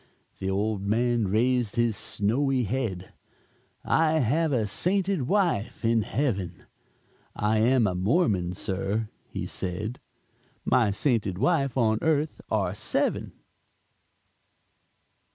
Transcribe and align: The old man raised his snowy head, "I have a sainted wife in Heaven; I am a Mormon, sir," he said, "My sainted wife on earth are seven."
The 0.39 0.49
old 0.49 0.81
man 0.81 1.27
raised 1.27 1.75
his 1.75 1.95
snowy 1.95 2.63
head, 2.63 3.13
"I 3.85 4.13
have 4.17 4.51
a 4.51 4.65
sainted 4.65 5.27
wife 5.27 5.85
in 5.85 6.01
Heaven; 6.01 6.63
I 7.35 7.59
am 7.59 7.85
a 7.85 7.93
Mormon, 7.93 8.55
sir," 8.55 9.09
he 9.27 9.45
said, 9.45 9.99
"My 10.65 10.89
sainted 10.89 11.37
wife 11.37 11.77
on 11.77 11.99
earth 12.01 12.41
are 12.49 12.73
seven." 12.73 13.33